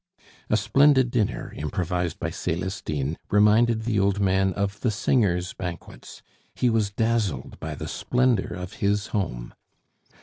A 0.49 0.57
splendid 0.57 1.11
dinner, 1.11 1.53
improvised 1.55 2.17
by 2.19 2.31
Celestine, 2.31 3.17
reminded 3.29 3.83
the 3.83 3.99
old 3.99 4.19
man 4.19 4.51
of 4.53 4.79
the 4.79 4.89
singer's 4.89 5.53
banquets; 5.53 6.23
he 6.55 6.71
was 6.71 6.89
dazzled 6.89 7.59
by 7.59 7.75
the 7.75 7.87
splendor 7.87 8.51
of 8.51 8.73
his 8.81 9.09
home. 9.13 9.53